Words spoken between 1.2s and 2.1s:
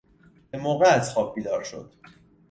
بیدار شد